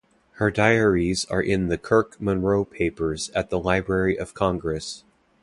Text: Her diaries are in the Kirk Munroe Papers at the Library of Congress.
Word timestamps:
Her 0.37 0.49
diaries 0.49 1.25
are 1.25 1.43
in 1.43 1.67
the 1.67 1.77
Kirk 1.77 2.19
Munroe 2.19 2.65
Papers 2.65 3.29
at 3.35 3.51
the 3.51 3.59
Library 3.59 4.17
of 4.17 4.33
Congress. 4.33 5.03